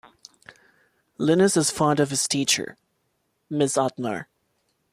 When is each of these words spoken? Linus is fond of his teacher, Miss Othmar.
Linus 1.19 1.55
is 1.55 1.69
fond 1.69 1.99
of 1.99 2.09
his 2.09 2.27
teacher, 2.27 2.75
Miss 3.51 3.77
Othmar. 3.77 4.25